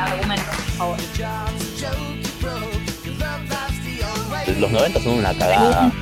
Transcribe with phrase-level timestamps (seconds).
[0.00, 0.98] argumentos, por favor.
[4.58, 5.92] Los 90 son una cagada.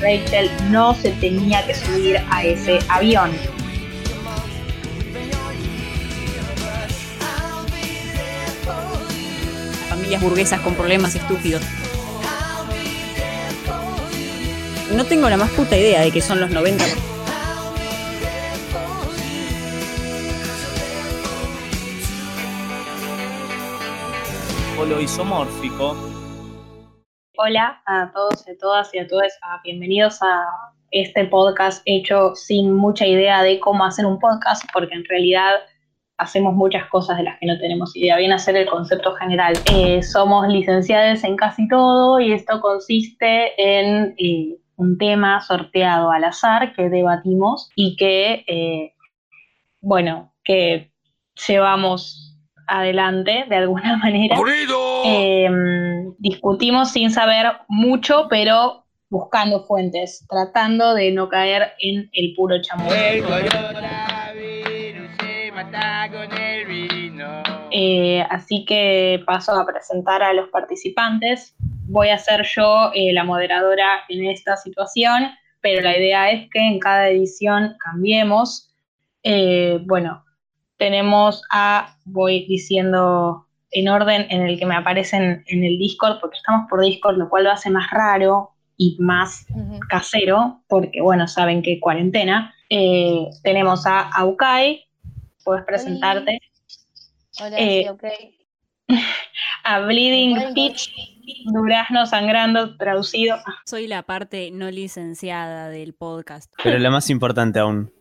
[0.00, 3.30] Rachel no se tenía que subir a ese avión.
[9.88, 11.62] Familias burguesas con problemas estúpidos.
[14.94, 16.84] No tengo la más puta idea de que son los 90.
[25.00, 25.96] Isomórfico.
[27.38, 29.32] Hola a todos y a todas y a todos.
[29.42, 30.46] Ah, bienvenidos a
[30.90, 35.56] este podcast hecho sin mucha idea de cómo hacer un podcast, porque en realidad
[36.18, 38.16] hacemos muchas cosas de las que no tenemos idea.
[38.16, 39.54] Viene a ser el concepto general.
[39.72, 46.24] Eh, somos licenciados en casi todo y esto consiste en eh, un tema sorteado al
[46.24, 48.94] azar que debatimos y que, eh,
[49.80, 50.90] bueno, que
[51.46, 52.25] llevamos
[52.66, 54.36] adelante de alguna manera.
[55.04, 55.48] Eh,
[56.18, 62.94] discutimos sin saber mucho, mucho, buscando fuentes, tratando de no caer en el puro chamuyo.
[67.70, 71.54] Eh, así que paso a presentar a los participantes.
[71.88, 75.30] Voy a ser yo eh, la moderadora en esta situación,
[75.60, 78.74] pero la idea es que en cada edición cambiemos.
[79.22, 80.24] Eh, bueno,
[80.76, 86.36] tenemos a, voy diciendo en orden en el que me aparecen en el Discord, porque
[86.36, 89.46] estamos por Discord, lo cual lo hace más raro y más
[89.88, 92.54] casero, porque bueno, saben que cuarentena.
[92.70, 94.84] Eh, tenemos a Aukai,
[95.44, 96.40] puedes presentarte.
[97.40, 97.86] Hola, eh,
[99.64, 100.92] A Bleeding Pitch,
[101.52, 103.36] Durazno Sangrando, traducido.
[103.64, 106.52] Soy la parte no licenciada del podcast.
[106.62, 107.92] Pero la más importante aún.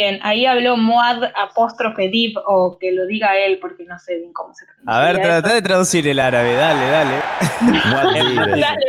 [0.00, 4.32] Bien, ahí habló Moad apóstrofe Div, o que lo diga él, porque no sé bien
[4.32, 4.96] cómo se pronuncia.
[4.96, 7.16] A ver, trata de traducir el árabe, dale, dale.
[8.62, 8.86] dale,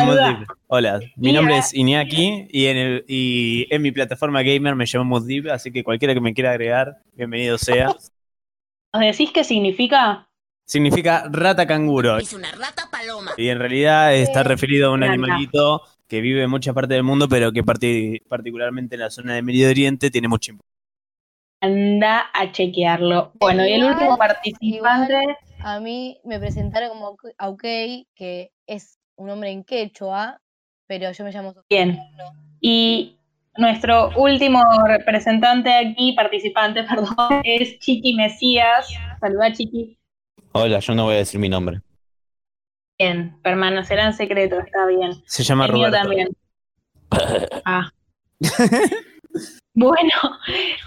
[0.00, 0.46] boludo.
[0.68, 5.04] Hola, mi nombre es Iñaki y en, el, y en mi plataforma gamer me llamo
[5.04, 7.88] Modib, así que cualquiera que me quiera agregar, bienvenido sea.
[8.94, 10.26] ¿Nos decís qué significa?
[10.64, 12.16] Significa rata canguro.
[12.16, 13.32] Es una rata paloma.
[13.36, 17.28] Y en realidad está referido a un animalito que vive en muchas partes del mundo,
[17.28, 20.76] pero que particularmente en la zona de Medio Oriente tiene mucho importancia.
[21.60, 23.32] Anda a chequearlo.
[23.40, 25.36] Bueno, y el último participante.
[25.58, 30.40] a mí me presentaron como Aukei, que es un hombre en quechua,
[30.86, 31.64] pero yo me llamo Sofía.
[31.68, 31.98] Bien.
[32.60, 33.16] Y
[33.56, 38.88] nuestro último representante aquí, participante, perdón, es Chiqui Mesías.
[39.20, 39.98] Saluda, Chiqui.
[40.52, 41.80] Hola, yo no voy a decir mi nombre.
[42.98, 45.22] Bien, permanecerá en secreto, está bien.
[45.26, 46.28] Se llama el también.
[47.64, 47.88] Ah.
[49.74, 50.12] bueno,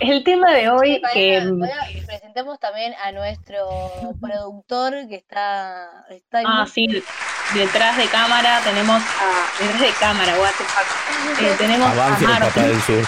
[0.02, 1.42] el tema de hoy que
[2.06, 3.58] presentemos también a nuestro
[4.20, 6.88] productor que está, está Ah, sí,
[7.54, 11.42] detrás de cámara tenemos a detrás de cámara, what the fuck.
[11.42, 13.06] Eh, tenemos a Martín.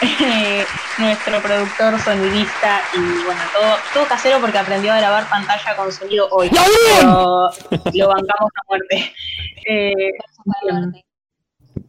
[0.98, 6.28] nuestro productor sonidista y bueno, todo, todo casero porque aprendió a grabar pantalla con sonido
[6.30, 6.50] hoy.
[6.50, 7.50] Pero
[7.94, 9.12] lo bancamos a muerte.
[9.64, 10.10] Eh,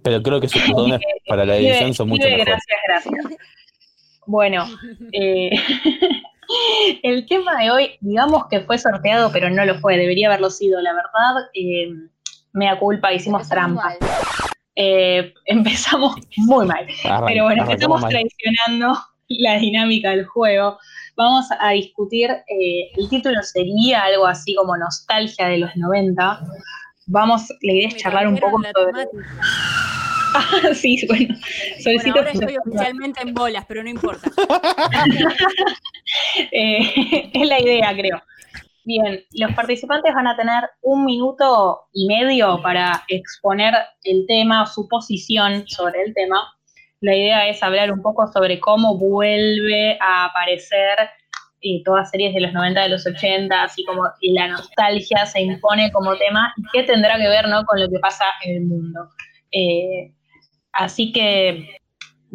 [0.03, 2.45] pero creo que sus botones para la edición son mucho mejor.
[2.45, 3.25] Gracias, gracias.
[4.25, 4.66] Bueno,
[5.11, 5.49] eh,
[7.03, 10.81] el tema de hoy, digamos que fue sorteado, pero no lo fue, debería haberlo sido,
[10.81, 11.49] la verdad.
[11.53, 11.93] Eh,
[12.53, 13.95] mea culpa, hicimos trampa.
[14.75, 16.88] Eh, empezamos muy mal.
[17.28, 20.78] pero bueno, estamos traicionando la dinámica del juego.
[21.16, 26.39] Vamos a discutir, eh, el título sería algo así como nostalgia de los 90.
[27.07, 29.07] Vamos, la idea es charlar un poco sobre...
[30.35, 31.35] Ah, sí, bueno,
[31.84, 32.17] solicito...
[32.17, 34.29] ahora estoy oficialmente en bolas, pero no importa.
[36.51, 38.22] Eh, es la idea, creo.
[38.85, 43.73] Bien, los participantes van a tener un minuto y medio para exponer
[44.03, 46.53] el tema, su posición sobre el tema.
[46.99, 50.97] La idea es hablar un poco sobre cómo vuelve a aparecer
[51.61, 55.90] eh, todas series de los 90, de los 80, así como la nostalgia se impone
[55.93, 57.63] como tema y qué tendrá que ver ¿no?
[57.63, 59.08] con lo que pasa en el mundo.
[59.53, 60.11] Eh,
[60.73, 61.78] así que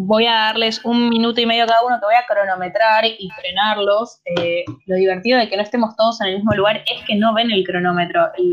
[0.00, 4.20] voy a darles un minuto y medio cada uno que voy a cronometrar y frenarlos.
[4.24, 7.34] Eh, lo divertido de que no estemos todos en el mismo lugar es que no
[7.34, 8.30] ven el cronómetro.
[8.38, 8.50] Y,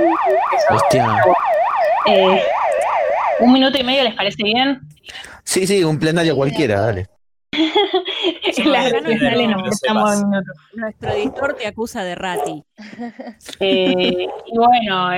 [2.07, 2.43] eh,
[3.39, 4.81] ¿Un minuto y medio les parece bien?
[5.43, 7.07] Sí, sí, un plenario cualquiera, dale.
[10.73, 12.63] Nuestro editor te acusa de rati.
[13.59, 15.09] Eh, y bueno,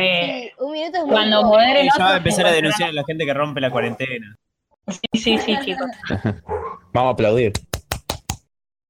[0.59, 1.87] un minuto es cuando moderen.
[1.97, 4.37] Ya va a empezar a denunciar a la gente que rompe la cuarentena.
[4.87, 5.87] Sí, sí, sí, chicos.
[6.93, 7.53] Vamos a aplaudir.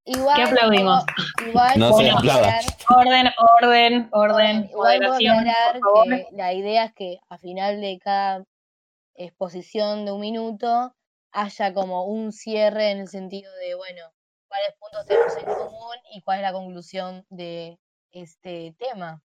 [0.06, 1.04] Igual, ¿Qué aplaudimos?
[1.48, 2.60] Igual, No se aplauda.
[2.96, 3.28] Orden,
[3.62, 6.06] orden, orden, Igual aclarar por favor.
[6.08, 8.44] que la idea es que a final de cada
[9.16, 10.94] exposición de un minuto
[11.34, 14.04] haya como un cierre en el sentido de, bueno,
[14.48, 17.78] cuáles puntos tenemos en común y cuál es la conclusión de
[18.12, 19.22] este tema.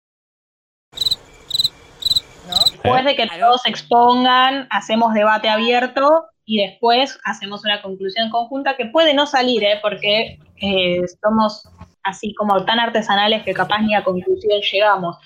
[2.48, 2.54] ¿No?
[2.70, 3.46] Después de que Claro.
[3.48, 9.26] todos se expongan, hacemos debate abierto y después hacemos una conclusión conjunta que puede no
[9.26, 9.78] salir, ¿eh?
[9.82, 11.68] porque eh, somos
[12.02, 15.16] así como tan artesanales que capaz ni a conclusión llegamos.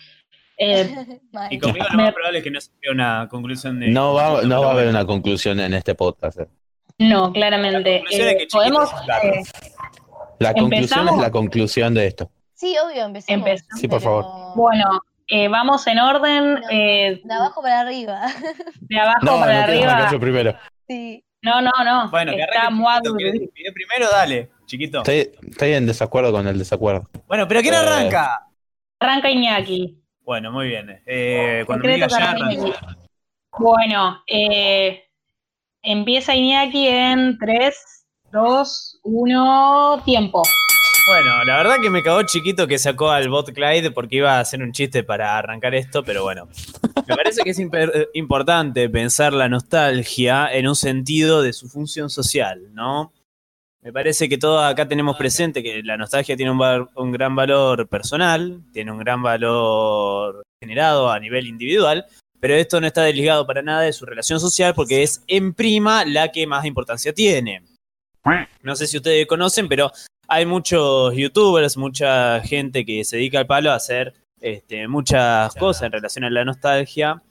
[0.58, 0.88] Eh.
[1.50, 3.88] Y conmigo lo más probable es que no sea una conclusión de.
[3.88, 6.40] No va, no va a haber una conclusión en este podcast.
[6.40, 6.48] eh.
[6.98, 8.02] no, claramente.
[8.02, 8.90] La conclusión Eh, es que Chiquito podemos.
[9.22, 9.42] eh,
[10.40, 11.14] La conclusión ¿Empezamos?
[11.14, 12.30] es la conclusión de esto.
[12.54, 13.38] Sí, obvio, empezamos.
[13.46, 13.80] Empezamos.
[13.80, 14.24] Sí, por favor.
[14.56, 18.20] bueno, eh, vamos en orden No, eh, De abajo para arriba.
[18.80, 20.10] de abajo No, no para quiero arriba.
[20.12, 20.54] yo primero.
[20.88, 21.24] Sí.
[21.42, 22.08] No, no, no.
[22.10, 24.08] Bueno, que Está arranque Muad- chiquito, ¿querés despedir primero?
[24.10, 24.98] Dale, chiquito.
[24.98, 27.08] Estoy, estoy en desacuerdo con el desacuerdo.
[27.26, 28.46] Bueno, pero ¿quién Eh, arranca?
[29.00, 29.98] Arranca Iñaki.
[30.20, 31.02] Bueno, muy bien.
[31.04, 32.38] Eh, cuando me Secreto diga ya.
[32.54, 32.72] Iñaki.
[33.58, 35.04] Bueno, eh,
[35.82, 40.42] empieza Iñaki en 3, 2, 1, tiempo.
[41.04, 44.40] Bueno, la verdad que me cagó chiquito que sacó al bot Clyde porque iba a
[44.40, 46.48] hacer un chiste para arrancar esto, pero bueno.
[47.08, 52.08] Me parece que es eh, importante pensar la nostalgia en un sentido de su función
[52.08, 53.12] social, ¿no?
[53.82, 57.88] Me parece que todos acá tenemos presente que la nostalgia tiene un, un gran valor
[57.88, 62.06] personal, tiene un gran valor generado a nivel individual,
[62.38, 66.04] pero esto no está desligado para nada de su relación social porque es en prima
[66.04, 67.64] la que más importancia tiene.
[68.62, 69.90] No sé si ustedes conocen, pero
[70.32, 75.82] hay muchos youtubers, mucha gente que se dedica al palo a hacer este, muchas cosas
[75.82, 77.22] en relación a la nostalgia.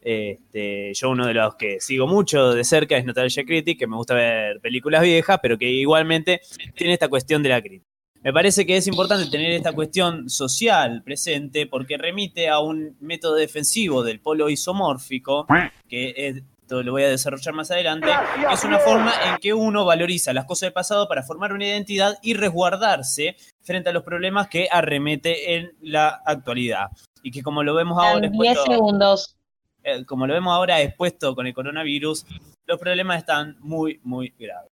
[0.00, 3.94] Este, yo uno de los que sigo mucho de cerca es Nostalgia Critic, que me
[3.94, 6.40] gusta ver películas viejas, pero que igualmente
[6.74, 7.86] tiene esta cuestión de la crítica.
[8.24, 13.36] Me parece que es importante tener esta cuestión social presente porque remite a un método
[13.36, 15.46] defensivo del polo isomórfico,
[15.88, 18.08] que esto lo voy a desarrollar más adelante,
[18.52, 22.18] es una forma en que uno valoriza las cosas del pasado para formar una identidad
[22.20, 26.88] y resguardarse frente a los problemas que arremete en la actualidad.
[27.22, 29.36] Y que como lo vemos ahora En 10 expuesto, segundos.
[29.82, 32.26] eh, como lo vemos ahora expuesto con el coronavirus,
[32.66, 34.70] los problemas están muy, muy graves.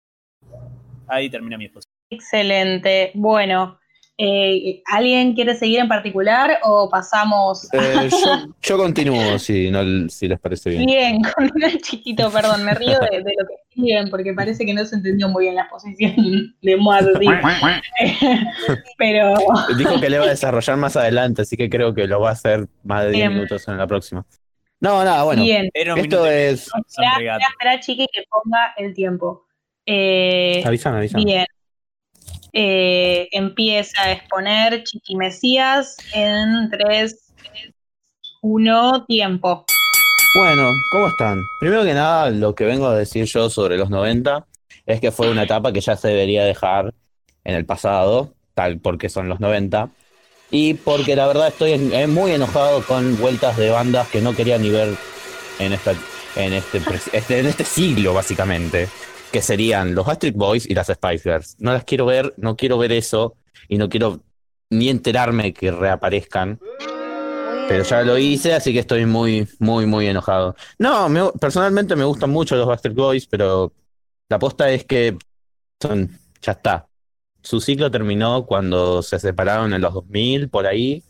[1.06, 1.94] Ahí termina mi exposición.
[2.10, 3.12] Excelente.
[3.14, 3.78] Bueno,
[4.18, 7.68] eh, ¿alguien quiere seguir en particular o pasamos?
[7.74, 10.86] Eh, yo, yo continúo, si, no, si les parece bien.
[10.86, 14.86] Bien, continúa chiquito, perdón, me río de, de lo que escriben porque parece que no
[14.86, 17.08] se entendió muy bien la exposición de Moad,
[18.98, 19.34] Pero
[19.78, 22.34] Dijo que le va a desarrollar más adelante, así que creo que lo va a
[22.34, 23.34] hacer más de 10 Bien.
[23.34, 24.26] minutos en la próxima.
[24.80, 25.42] No, nada, bueno.
[25.44, 26.70] bien, Esto es.
[26.88, 29.48] espera, espera, chiqui, que ponga el tiempo.
[29.86, 31.24] Eh, Avísame, avísame.
[31.26, 31.46] Bien.
[32.56, 37.34] Eh, empieza a exponer Chiqui Mesías en 3,
[38.42, 39.66] 1, tiempo.
[40.36, 41.42] Bueno, ¿cómo están?
[41.60, 44.46] Primero que nada, lo que vengo a decir yo sobre los 90
[44.86, 46.94] es que fue una etapa que ya se debería dejar
[47.44, 49.90] en el pasado, tal porque son los 90.
[50.52, 54.58] Y porque la verdad estoy eh, muy enojado con vueltas de bandas que no quería
[54.60, 54.96] ni ver
[55.58, 55.94] en, esta,
[56.36, 56.82] en, este-
[57.40, 58.88] en este siglo, básicamente.
[59.34, 61.56] Que serían los Backstreet Boys y las Spice Girls.
[61.60, 63.36] No las quiero ver, no quiero ver eso
[63.68, 64.22] y no quiero
[64.70, 66.60] ni enterarme que reaparezcan.
[67.68, 70.56] Pero ya lo hice, así que estoy muy, muy, muy enojado.
[70.78, 73.74] No, me- personalmente me gustan mucho los Backstreet Boys, pero
[74.30, 75.18] la aposta es que
[75.82, 76.12] son,
[76.42, 76.88] ya está.
[77.42, 81.04] Su ciclo terminó cuando se separaron en los 2000, por ahí,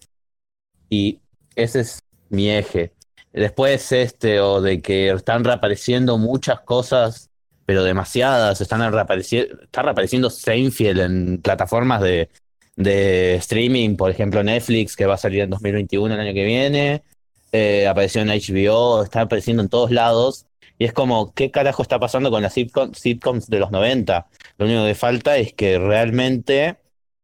[0.89, 1.19] y
[1.55, 1.99] ese es
[2.29, 2.93] mi eje.
[3.33, 7.29] Después este, o de que están reapareciendo muchas cosas,
[7.65, 12.29] pero demasiadas, están reapareciendo, está reapareciendo Seinfeld en plataformas de,
[12.75, 17.03] de streaming, por ejemplo Netflix, que va a salir en 2021 el año que viene,
[17.51, 20.45] eh, apareció en HBO, está apareciendo en todos lados,
[20.77, 24.27] y es como, ¿qué carajo está pasando con las sitcom- sitcoms de los 90?
[24.57, 26.77] Lo único que falta es que realmente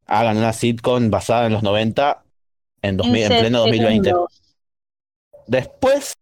[0.06, 2.24] hagan una sitcom basada en los 90
[2.82, 4.10] en, 2000 en 15 pleno 2020.
[4.10, 4.42] segundos.
[5.48, 6.19] Después,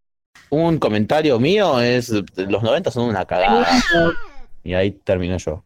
[0.49, 3.67] un comentario mío es, los 90 son una cagada,
[4.63, 5.63] y ahí termino yo.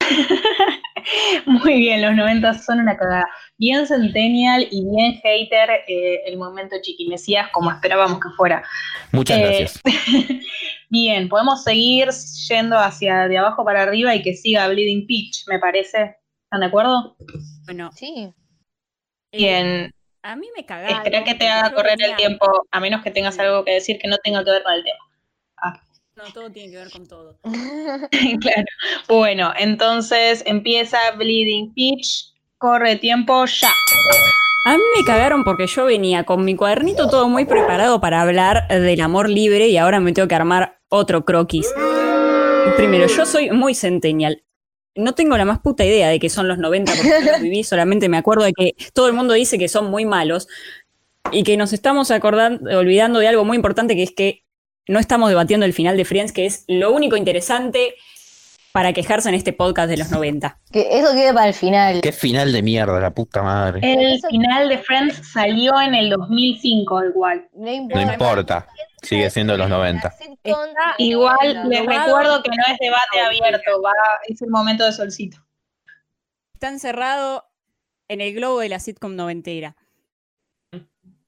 [1.46, 3.26] Muy bien, los 90 son una cagada.
[3.56, 8.62] Bien Centennial y bien hater eh, el momento Chiqui Mesías, como esperábamos que fuera.
[9.12, 9.80] Muchas Eh, gracias.
[10.90, 12.08] Bien, podemos seguir
[12.48, 16.16] yendo hacia de abajo para arriba y que siga Bleeding Peach, me parece.
[16.44, 17.16] ¿Están de acuerdo?
[17.64, 18.32] Bueno, Sí.
[19.32, 19.90] eh, Bien,
[20.22, 20.96] a mí me cagaron.
[20.98, 24.08] espera que te haga correr el tiempo, a menos que tengas algo que decir que
[24.08, 25.08] no tenga que ver con el tema.
[26.18, 27.38] No, todo tiene que ver con todo.
[28.40, 28.64] claro.
[29.08, 32.34] Bueno, entonces empieza Bleeding Peach.
[32.58, 33.70] Corre tiempo ya.
[34.66, 38.66] A mí me cagaron porque yo venía con mi cuadernito todo muy preparado para hablar
[38.66, 41.72] del amor libre y ahora me tengo que armar otro croquis.
[42.76, 44.42] Primero, yo soy muy centennial.
[44.98, 48.08] No tengo la más puta idea de que son los 90 porque los viví, solamente
[48.08, 50.48] me acuerdo de que todo el mundo dice que son muy malos
[51.30, 54.42] y que nos estamos acordando, olvidando de algo muy importante que es que
[54.88, 57.94] no estamos debatiendo el final de Friends, que es lo único interesante
[58.72, 60.58] para quejarse en este podcast de los 90.
[60.72, 62.00] Que eso quede para el final.
[62.00, 63.80] Qué final de mierda, la puta madre.
[63.82, 67.48] El final de Friends salió en el 2005 igual.
[67.54, 68.68] No No importa.
[69.02, 70.02] Sigue siendo los 90.
[70.08, 71.68] La sitcom Está de los Igual 90.
[71.68, 73.92] les recuerdo que no es debate abierto, va,
[74.26, 75.38] es el momento de solcito.
[76.54, 77.44] Está encerrado
[78.08, 79.76] en el globo de la sitcom noventera.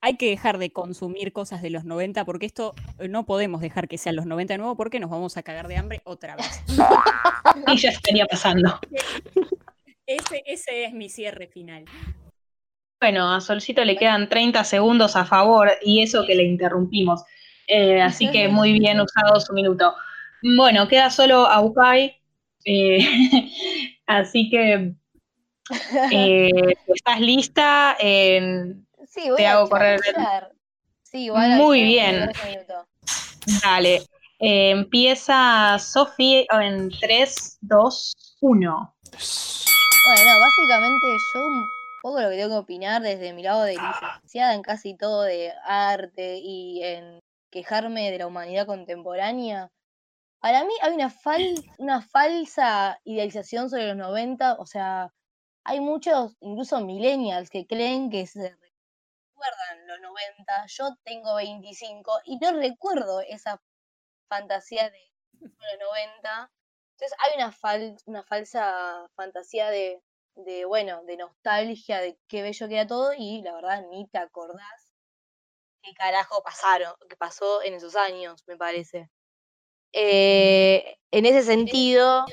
[0.03, 3.87] Hay que dejar de consumir cosas de los 90 porque esto eh, no podemos dejar
[3.87, 6.63] que sean los 90 de nuevo porque nos vamos a cagar de hambre otra vez.
[7.67, 8.79] Y ya estaría pasando.
[10.07, 11.85] Ese, ese es mi cierre final.
[13.01, 17.25] Bueno, a Solcito le quedan 30 segundos a favor y eso que le interrumpimos.
[17.73, 19.95] Eh, así que muy bien usado su minuto.
[20.57, 22.21] Bueno, queda solo Aukai.
[22.65, 22.99] eh,
[24.07, 24.93] así que
[26.11, 26.51] eh,
[26.87, 27.97] ¿estás lista?
[28.01, 30.01] En- Sí, voy Te a hago correr.
[31.03, 32.31] Sí, igual Muy bien.
[33.63, 34.03] dale.
[34.39, 38.95] Eh, empieza Sofi en 3, 2, 1.
[40.07, 41.65] Bueno, no, básicamente yo un
[42.03, 45.53] poco lo que tengo que opinar desde mi lado de licenciada en casi todo de
[45.65, 49.71] arte y en quejarme de la humanidad contemporánea.
[50.41, 55.13] Para mí hay una, fal- una falsa idealización sobre los 90, o sea,
[55.65, 60.67] hay muchos, incluso millennials, que creen que se recuerdan los 90.
[60.69, 63.61] Yo tengo 25 y no recuerdo esa
[64.29, 64.99] fantasía de
[65.41, 66.51] los 90.
[66.93, 70.03] Entonces hay una, fal- una falsa fantasía de,
[70.37, 74.19] de, bueno, de nostalgia, de qué bello que era todo, y la verdad ni te
[74.19, 74.80] acordás
[75.83, 79.11] qué carajo pasaron, qué pasó en esos años, me parece.
[79.93, 82.25] Eh, en ese sentido,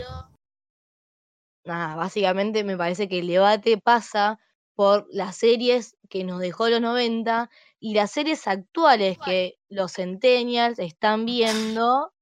[1.64, 4.40] nada, básicamente me parece que el debate pasa
[4.76, 7.50] por las series que nos dejó los 90
[7.80, 12.14] y las series actuales que los centennials están viendo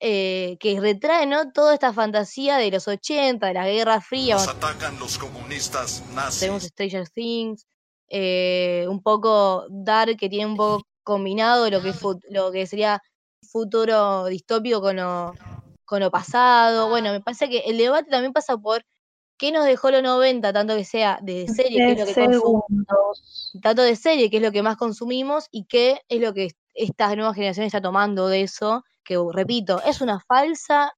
[0.00, 1.52] eh, que retraen ¿no?
[1.52, 6.02] toda esta fantasía de los 80, de la Guerra Fría, Nos atacan los comunistas
[6.40, 6.70] tenemos nazis.
[6.70, 7.66] Stranger Things,
[8.14, 11.94] eh, un poco Dark, que tiene un poco combinado lo que,
[12.28, 13.02] lo que sería
[13.40, 15.32] futuro distópico con lo,
[15.86, 16.90] con lo pasado.
[16.90, 18.84] Bueno, me parece que el debate también pasa por
[19.38, 23.50] qué nos dejó los 90, tanto que sea de serie, que es lo que consumimos
[23.62, 27.16] tanto de serie, que es lo que más consumimos, y qué es lo que esta
[27.16, 30.92] nueva generación está tomando de eso, que repito, es una falsa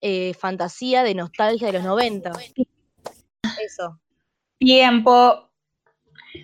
[0.00, 2.30] eh, fantasía de nostalgia de los 90.
[3.60, 3.98] Eso.
[4.58, 5.49] Tiempo.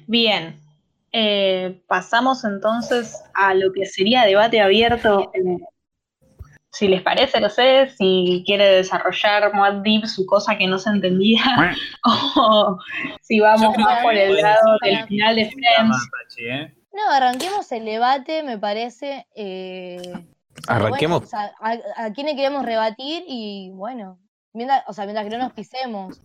[0.07, 0.59] Bien.
[1.13, 5.31] Eh, pasamos entonces a lo que sería debate abierto.
[5.35, 5.59] eh,
[6.71, 10.91] si les parece, no sé, si quiere desarrollar más deep su cosa que no se
[10.91, 11.43] entendía,
[12.05, 12.77] o
[13.23, 15.97] si vamos más por el lado del final de Friends.
[16.39, 16.75] ¿eh?
[16.93, 19.27] No, arranquemos el debate, me parece.
[19.35, 20.03] eh,
[20.69, 21.21] Arranquemos.
[21.23, 24.19] bueno, o sea, a, a quién le queremos rebatir y bueno,
[24.57, 26.21] mientras, o sea, mientras que no nos pisemos.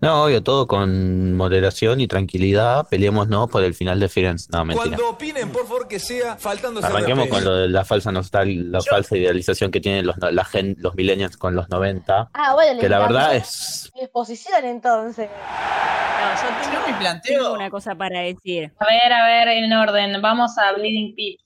[0.00, 2.86] No, obvio, todo con moderación y tranquilidad.
[2.88, 4.48] Peleemos no por el final de Friends.
[4.50, 4.88] No, mentira.
[4.96, 8.72] Cuando opinen, por favor, que sea faltándose al Arranquemos con lo de la falsa nostal,
[8.72, 12.30] la falsa idealización que tienen los, la gen- los millennials con los 90.
[12.32, 13.90] Ah, bueno, Que la verdad es.
[13.94, 15.28] mi exposición entonces.
[15.28, 18.72] No, yo tengo, Yo me planteo- tengo una cosa para decir.
[18.78, 20.22] A ver, a ver, en orden.
[20.22, 21.40] Vamos a Bleeding Pit.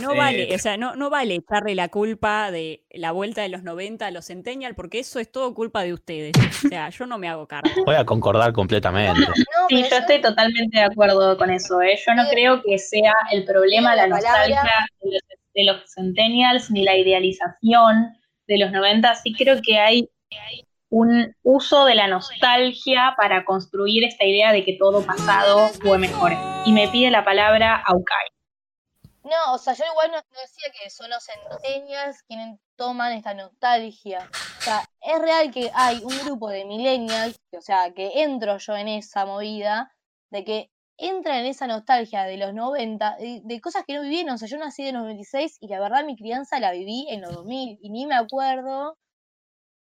[0.00, 3.48] No Eh, vale, o sea, no, no vale echarle la culpa de la vuelta de
[3.48, 6.32] los 90 a los Centennial, porque eso es todo culpa de ustedes.
[6.64, 7.68] O sea, yo no me hago cargo.
[7.84, 9.20] Voy a concordar completamente.
[9.20, 9.32] No,
[9.68, 11.80] Sí, yo estoy totalmente de acuerdo con eso.
[11.82, 11.98] ¿eh?
[12.06, 15.22] Yo no creo que sea el problema la la nostalgia de los,
[15.54, 19.14] de los centennials ni la idealización de los 90.
[19.16, 20.08] Sí creo que hay
[20.88, 26.32] un uso de la nostalgia para construir esta idea de que todo pasado fue mejor.
[26.66, 28.31] Y me pide la palabra Aukai.
[29.24, 33.34] No, o sea, yo igual no, no decía que son los centennials quienes toman esta
[33.34, 34.28] nostalgia.
[34.58, 38.76] O sea, es real que hay un grupo de millennials, o sea, que entro yo
[38.76, 39.94] en esa movida,
[40.30, 44.34] de que entran en esa nostalgia de los 90, de, de cosas que no vivieron.
[44.34, 47.20] O sea, yo nací en los 96 y la verdad mi crianza la viví en
[47.20, 48.98] los 2000 y ni me acuerdo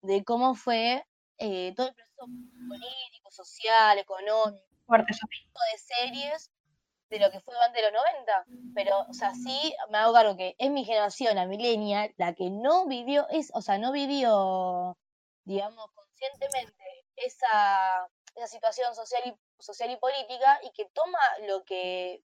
[0.01, 1.06] de cómo fue
[1.38, 2.25] eh, todo el proceso
[2.67, 6.50] político, social, económico Fuerte, de series
[7.10, 8.46] de lo que fue durante los 90.
[8.76, 12.50] Pero, o sea, sí me hago cargo que es mi generación, la millennial, la que
[12.50, 14.98] no vivió, es, o sea, no vivió,
[15.46, 16.74] digamos, conscientemente
[17.16, 22.22] esa, esa situación social y, social y política y que toma lo que,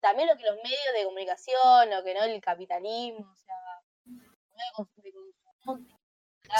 [0.00, 3.54] también lo que los medios de comunicación, lo que no el capitalismo, o sea,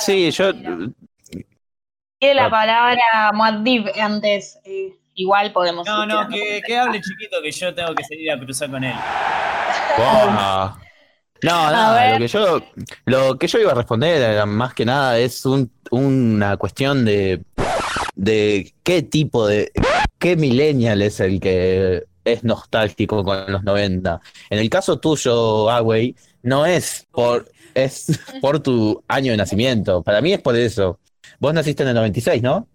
[0.00, 0.52] Sí, yo.
[2.18, 2.50] Tiene la Ah.
[2.50, 4.58] palabra Muad'Dib antes.
[4.64, 5.86] eh, igual podemos.
[5.86, 8.94] No, no, que, que hable chiquito que yo tengo que salir a cruzar con él.
[9.96, 10.76] Buah.
[11.42, 12.12] No, no, ver.
[12.14, 12.62] lo que yo
[13.04, 17.44] lo que yo iba a responder era más que nada es un- una cuestión de
[18.16, 19.70] de qué tipo de
[20.18, 24.20] qué millennial es el que es nostálgico con los 90.
[24.50, 28.06] En el caso tuyo, Away, no es por es
[28.40, 30.02] por tu año de nacimiento.
[30.02, 30.98] Para mí es por eso.
[31.38, 32.66] Vos naciste en el 96, ¿no?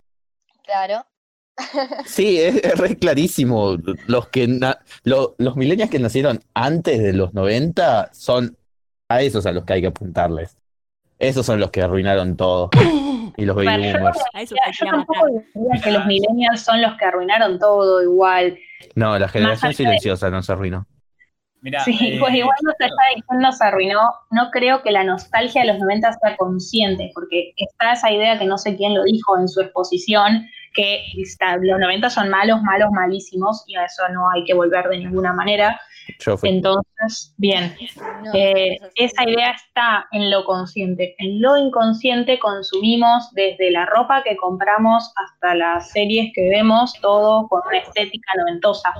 [0.63, 1.05] Claro.
[2.05, 3.77] Sí, es, es re clarísimo.
[4.07, 8.57] Los que na- lo- los millennials que nacieron antes de los 90 son
[9.09, 10.57] a esos a los que hay que apuntarles.
[11.19, 12.69] Esos son los que arruinaron todo.
[13.35, 14.19] Y los baby Bueno, boomers.
[14.79, 18.59] Yo tampoco diría que los millennials son los que arruinaron todo igual.
[18.93, 20.85] No, la generación de- silenciosa no se arruinó.
[21.61, 24.01] Mirá, Sí, eh, pues igual no se está de quién nos arruinó.
[24.29, 28.45] No creo que la nostalgia de los 90 sea consciente, porque está esa idea que
[28.45, 32.89] no sé quién lo dijo en su exposición, que está- los 90 son malos, malos,
[32.91, 35.79] malísimos, y a eso no hay que volver de ninguna manera.
[36.19, 36.49] Yo fui.
[36.49, 37.75] Entonces, bien,
[38.23, 41.15] No, eh, esa idea está en lo consciente.
[41.17, 47.47] En lo inconsciente consumimos desde la ropa que compramos hasta las series que vemos, todo
[47.47, 48.91] con una estética noventosa.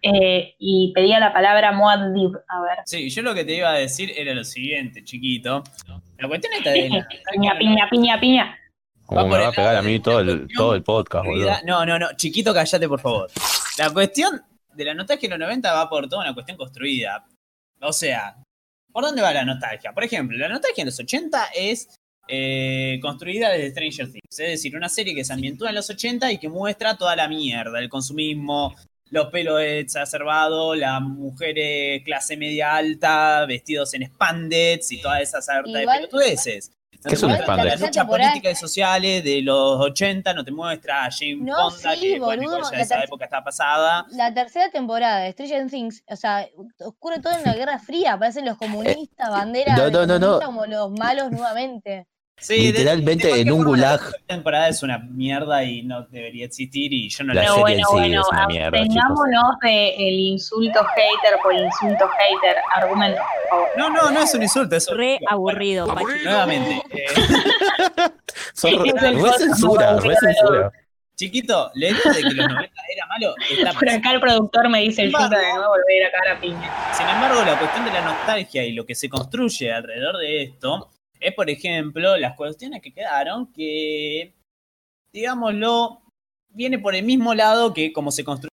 [0.00, 2.78] Eh, y pedía la palabra Muad'Dib, a ver.
[2.84, 5.64] Sí, yo lo que te iba a decir era lo siguiente, chiquito.
[6.18, 8.58] La cuestión esta de la Piña, piña, piña, piña.
[9.08, 11.50] Como va me va a pegar a mí todo el, todo el podcast, boludo.
[11.64, 13.30] No, no, no, chiquito, cállate, por favor.
[13.78, 14.38] La cuestión
[14.74, 17.24] de la nostalgia de los 90 va por toda una cuestión construida.
[17.80, 18.36] O sea,
[18.92, 19.94] ¿por dónde va la nostalgia?
[19.94, 21.88] Por ejemplo, la nostalgia en los 80 es
[22.28, 24.40] eh, construida desde Stranger Things.
[24.40, 27.28] Es decir, una serie que se ambientúa en los 80 y que muestra toda la
[27.28, 28.74] mierda, el consumismo,
[29.08, 35.72] los pelos exacerbados, las mujeres clase media alta, vestidos en spandex y todas esas hartas
[35.72, 36.72] de pelotudeces.
[36.90, 37.70] No ¿Qué te es un muestra spandex?
[37.70, 41.70] Las luchas Temporada- políticas y sociales de los 80, no te muestra a Jane No,
[41.70, 44.06] Fonda, sí, que bueno, boludo, igual ya esa época está pasada.
[44.10, 46.48] La tercera temporada de Stranger Things, o sea,
[46.84, 50.26] ocurre todo en la Guerra Fría, aparecen los comunistas, banderas no, no, no, no.
[50.26, 52.08] comunistas como los malos nuevamente.
[52.40, 53.98] Sí, Literalmente de en un la gulag.
[54.00, 57.60] tercera temporada es una mierda y no debería existir y yo no La la serie
[57.62, 58.96] bueno, en sí bueno, es una mierda, chicos.
[58.96, 62.56] abstengámonos del insulto hater por insulto hater.
[62.76, 63.68] Argumento, por favor.
[63.76, 66.06] No, no, no es un insulto, es Re aburrido, Pachi.
[66.24, 67.04] Nuevamente, eh,
[68.54, 70.72] Son re, Es el re podcast censura, re aburrido censura.
[71.16, 74.80] chiquito, la idea de que los 90 era malo está Por acá el productor me
[74.82, 76.70] dice el chuta de nuevo volver a ir a cagar a piña.
[76.92, 80.90] Sin embargo, la cuestión de la nostalgia y lo que se construye alrededor de esto
[81.20, 84.34] es, por ejemplo, las cuestiones que quedaron que,
[85.12, 86.02] digámoslo,
[86.50, 88.50] viene por el mismo lado que como se construye,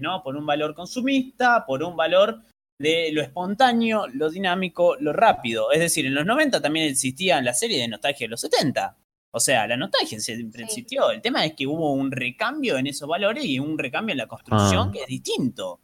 [0.00, 0.22] ¿no?
[0.22, 2.42] Por un valor consumista, por un valor
[2.78, 5.70] de lo espontáneo, lo dinámico, lo rápido.
[5.72, 8.96] Es decir, en los 90 también existían la serie de nostalgia de los 70.
[9.32, 10.64] O sea, la nostalgia siempre Sí.
[10.64, 11.10] existió.
[11.10, 14.26] El tema es que hubo un recambio en esos valores y un recambio en la
[14.26, 14.92] construcción Ah.
[14.92, 15.80] que es distinto.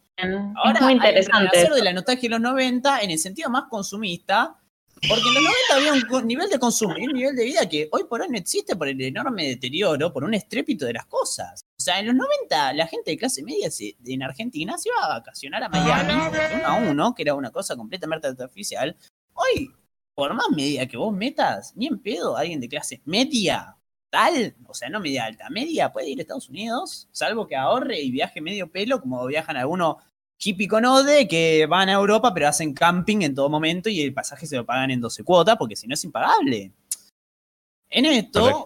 [0.55, 1.37] Ahora, es muy hay interesante.
[1.39, 1.75] renacer eso.
[1.75, 4.57] de la nostalgia de los 90 en el sentido más consumista,
[5.07, 7.87] porque en los 90 había un nivel de consumo y un nivel de vida que
[7.91, 11.61] hoy por hoy no existe por el enorme deterioro, por un estrépito de las cosas.
[11.77, 15.03] O sea, en los 90 la gente de clase media se- en Argentina se iba
[15.05, 18.95] a vacacionar a Miami de uno a uno, que era una cosa completamente artificial.
[19.33, 19.71] Hoy,
[20.15, 23.77] por más media que vos metas, ni en pedo alguien de clase media,
[24.09, 27.99] tal, o sea, no media alta, media, puede ir a Estados Unidos, salvo que ahorre
[28.01, 29.97] y viaje medio pelo, como viajan algunos
[30.39, 34.13] hippie con ode que van a Europa pero hacen camping en todo momento y el
[34.13, 36.71] pasaje se lo pagan en 12 cuotas porque si no es impagable.
[37.89, 38.65] En esto,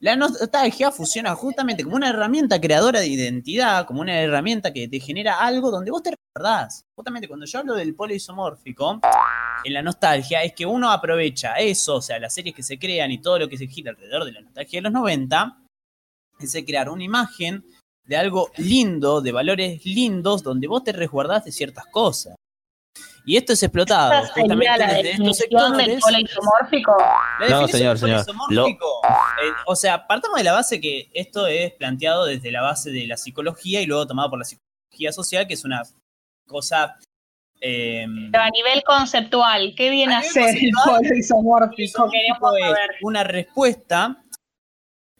[0.00, 5.00] la nostalgia funciona justamente como una herramienta creadora de identidad, como una herramienta que te
[5.00, 6.84] genera algo donde vos te recordás.
[6.94, 9.00] Justamente cuando yo hablo del polo isomórfico,
[9.64, 13.10] en la nostalgia, es que uno aprovecha eso, o sea, las series que se crean
[13.10, 15.58] y todo lo que se gira alrededor de la nostalgia de los 90,
[16.38, 17.64] es crear una imagen
[18.10, 22.34] de algo lindo, de valores lindos, donde vos te resguardás de ciertas cosas.
[23.24, 26.00] Y esto es explotado Esa sería justamente la desde estos del sectores.
[26.02, 26.96] polo isomórfico.
[27.38, 28.20] La No, señor, señor.
[28.22, 29.00] isomórfico,
[29.44, 33.06] eh, o sea, partamos de la base que esto es planteado desde la base de
[33.06, 35.82] la psicología y luego tomado por la psicología social, que es una
[36.48, 36.98] cosa.
[37.60, 42.90] eh, Pero a nivel conceptual, ¿qué viene A ser el polo isomórfico Queremos es saber.
[43.02, 44.16] una respuesta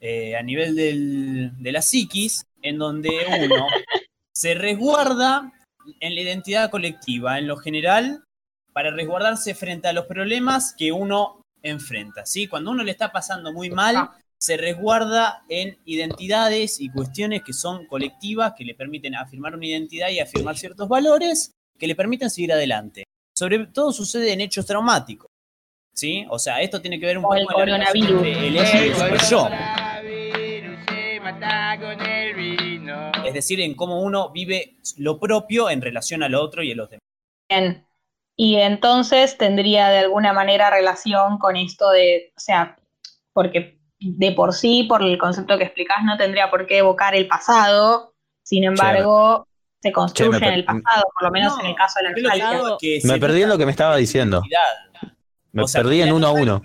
[0.01, 3.11] eh, a nivel del- de la psiquis en donde
[3.45, 3.67] uno
[4.33, 5.53] se resguarda
[6.01, 8.25] en la identidad colectiva, en lo general,
[8.73, 12.25] para resguardarse frente a los problemas que uno enfrenta.
[12.27, 12.47] ¿sí?
[12.47, 17.87] Cuando uno le está pasando muy mal, se resguarda en identidades y cuestiones que son
[17.87, 22.53] colectivas, que le permiten afirmar una identidad y afirmar ciertos valores que le permiten seguir
[22.53, 23.05] adelante.
[23.35, 25.29] Sobre todo sucede en hechos traumáticos.
[25.93, 26.25] ¿Sí?
[26.31, 28.23] O sea, esto tiene que ver un poco el con relación coronavirus.
[28.23, 29.49] el y el super yo.
[33.31, 36.91] Es decir, en cómo uno vive lo propio en relación al otro y a los
[36.91, 37.03] demás.
[37.49, 37.87] Bien.
[38.37, 42.77] Y entonces tendría de alguna manera relación con esto de, o sea,
[43.33, 47.27] porque de por sí, por el concepto que explicás, no tendría por qué evocar el
[47.29, 49.47] pasado, sin embargo,
[49.83, 52.51] se construye en el pasado, por lo menos No, en el caso de la nostalgia.
[52.51, 54.43] digo es que Me perdí en lo que me estaba diciendo.
[55.53, 56.63] Me O sea, perdí en uno a uno.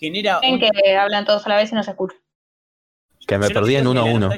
[0.00, 2.16] Genera un- que hablan todos a la vez y no se escucha.
[3.26, 4.28] Que me Yo perdí en digo uno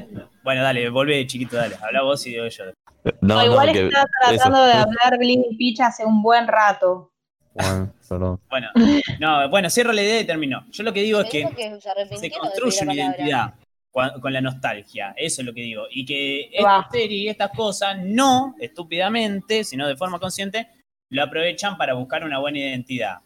[0.42, 1.76] Bueno, dale, vuelve chiquito, dale.
[1.80, 2.64] Habla vos y digo yo.
[3.20, 7.10] No, no, igual que está tratando de hablar Glimmy Pitch hace un buen rato.
[7.54, 8.40] Bueno, perdón.
[8.48, 8.68] Bueno,
[9.20, 10.64] no, bueno, cierro la idea y termino.
[10.70, 11.46] Yo lo que digo es que
[12.16, 13.54] se construye una identidad
[13.92, 15.14] con la nostalgia.
[15.16, 15.84] Eso es lo que digo.
[15.90, 20.68] Y que esta serie y estas cosas no estúpidamente, sino de forma consciente,
[21.10, 23.18] lo aprovechan para buscar una buena identidad.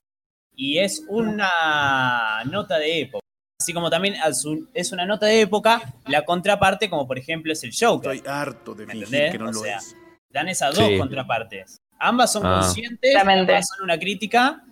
[0.54, 3.24] Y es una nota de época.
[3.60, 7.52] Así como también es un- es una nota de época la contraparte, como por ejemplo
[7.52, 8.12] es el Joker.
[8.12, 9.32] Estoy harto de ¿Me fingir entendés?
[9.32, 9.96] que no O lo sea, es.
[10.30, 10.96] Dan esas dos Sí.
[10.96, 11.78] contrapartes.
[11.98, 12.60] Ambas son Ah.
[12.60, 13.52] conscientes, Claramente.
[13.52, 14.64] ambas son una crítica,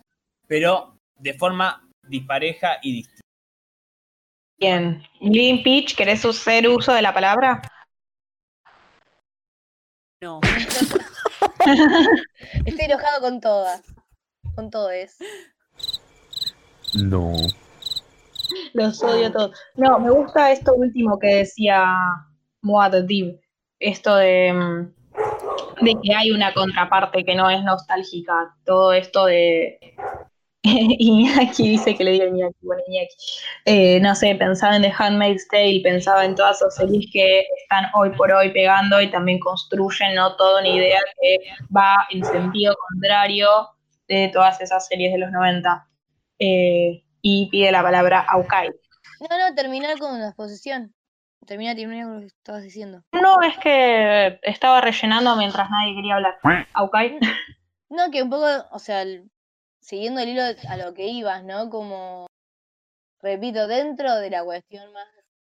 [0.47, 3.23] pero de forma dispareja y distinta.
[4.61, 5.03] Bien.
[5.21, 7.61] Glimmy Pitch, ¿querés hacer uso de la palabra?
[10.23, 10.41] No.
[12.65, 13.83] Estoy enojado con todas.
[14.55, 14.93] Con todos.
[16.95, 17.33] No.
[18.73, 19.59] Los odio a todos.
[19.77, 21.87] No, me gusta esto último que decía
[22.63, 23.41] Muad'Dib.
[23.79, 24.97] Esto de, mm,
[25.85, 28.55] de que hay una contraparte que no es nostálgica.
[28.65, 29.79] Todo esto de.
[30.63, 32.57] Iñaki dice que le diga Iñaki.
[32.63, 33.17] Bueno, Iñaki.
[33.67, 37.87] Eh, no sé, pensaba en The Handmaid's Tale, pensaba en todas esas series que están
[37.95, 40.35] hoy por hoy pegando y también construyen ¿no?
[40.37, 41.39] toda una idea que
[41.75, 43.49] va en sentido contrario
[44.09, 45.87] de todas esas series de los 90.
[46.39, 48.69] Eh, y pide la palabra Aukai.
[49.29, 50.95] No, no, terminar con la exposición.
[51.45, 53.03] Termina, termina con lo que estabas diciendo.
[53.11, 56.39] No, es que estaba rellenando mientras nadie quería hablar.
[56.75, 57.19] Aukai.
[57.89, 59.31] No, que un poco, o sea, el-
[59.81, 61.71] siguiendo el hilo a lo que ibas, ¿no?
[61.71, 62.27] Como,
[63.23, 65.07] repito, dentro de la cuestión más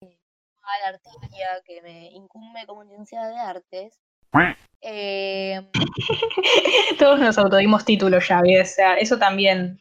[0.02, 3.98] mal artística que me incumbe como licenciada de artes,
[4.82, 5.70] eh,
[6.98, 8.72] Todos nos autodimos títulos ya, ¿ves?
[8.72, 9.80] O sea, eso también.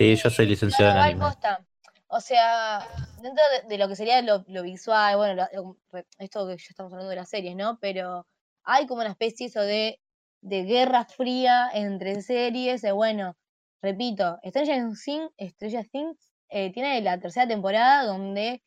[0.00, 1.34] Sí, yo soy licenciado No, en igual anime.
[1.34, 1.66] posta.
[2.08, 2.86] O sea,
[3.22, 6.56] dentro de, de lo que sería lo, lo visual, bueno, lo- lo- re- esto que
[6.56, 7.78] ya estamos hablando de las series, ¿no?
[7.80, 8.26] Pero
[8.64, 10.00] hay como una especie eso de,
[10.40, 13.36] de guerra fría entre series, de bueno,
[13.82, 18.62] repito, Stranger Things, Stranger Things eh, tiene la tercera temporada donde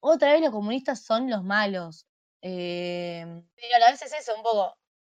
[0.00, 2.06] otra vez los comunistas son los malos.
[2.42, 3.24] Eh,
[3.56, 4.76] pero a la vez es eso, un poco.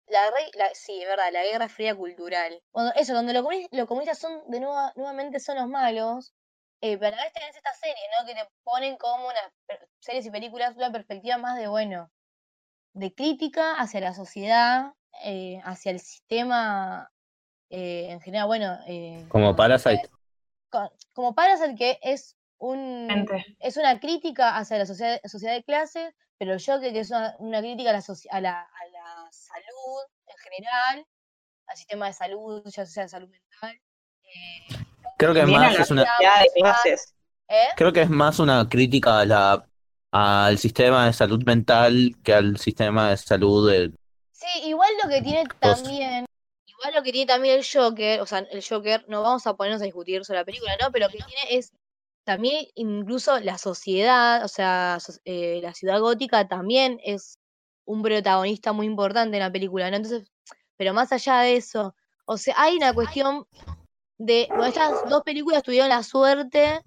[0.06, 2.62] La, la- sí, es verdad, la guerra fría cultural.
[2.72, 6.34] Bueno, eso, donde los comunistas, los comunistas son de nuevo, nuevamente son los malos,
[6.80, 8.26] eh, pero a vez tenés esta serie, ¿no?
[8.26, 12.10] Que te ponen como una per- series y películas una perspectiva más de, bueno,
[12.92, 14.92] de crítica hacia la sociedad,
[15.24, 17.10] eh, hacia el sistema
[17.70, 18.78] eh, en general, bueno.
[18.86, 20.10] eh, Como Parasite.
[20.70, 23.26] co- como Parasite, que es un
[23.60, 27.34] es una crítica hacia la sociedad, sociedad de clases, pero yo creo que es una,
[27.38, 31.06] una crítica a la, a, la, a la salud en general,
[31.66, 33.80] al sistema de salud, ya sea salud mental.
[34.22, 34.84] eh,
[35.16, 37.14] Creo que a más es una, sociedad de clases.
[37.48, 37.68] ¿eh?
[37.76, 39.66] creo que es más una crítica a la
[40.10, 43.92] al sistema de salud mental que al sistema de salud de
[44.32, 46.26] Sí, igual lo que tiene también,
[46.66, 49.80] igual lo que tiene también el Joker, o sea, el Joker, no vamos a ponernos
[49.82, 50.92] a discutir sobre la película, ¿no?
[50.92, 51.72] Pero lo que tiene es
[52.24, 57.38] también incluso la sociedad, o sea, eh, la ciudad gótica también es
[57.84, 59.96] un protagonista muy importante en la película, ¿no?
[59.96, 60.30] Entonces,
[60.76, 63.46] pero más allá de eso, o sea, hay una cuestión
[64.18, 66.80] de, bueno, estas dos películas tuvieron la suerte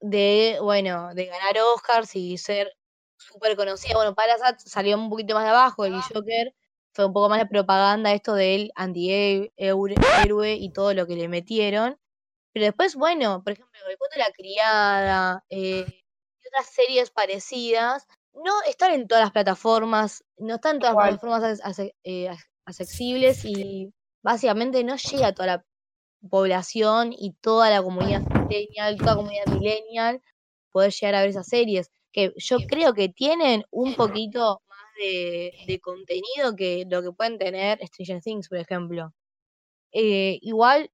[0.00, 2.72] de, bueno, de ganar Oscars y ser
[3.16, 3.94] súper conocida.
[3.94, 6.54] Bueno, Parasite salió un poquito más de abajo, el Joker
[6.92, 9.52] fue un poco más de propaganda esto del antihéroe
[10.54, 11.98] y todo lo que le metieron.
[12.54, 18.06] Pero después, bueno, por ejemplo, el cuento de la criada eh, y otras series parecidas,
[18.32, 23.44] no están en todas las plataformas, no están en todas las plataformas eh, ac- accesibles
[23.44, 25.64] y básicamente no llega a toda la
[26.30, 30.22] población y toda la comunidad millennial, toda la comunidad millennial
[30.72, 35.52] poder llegar a ver esas series, que yo creo que tienen un poquito más de,
[35.66, 39.12] de contenido que lo que pueden tener Stranger Things, por ejemplo.
[39.92, 40.90] Eh, igual,